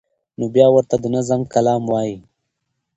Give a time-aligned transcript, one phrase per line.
[0.37, 2.15] نو بیا ورته د نظم کلام وایی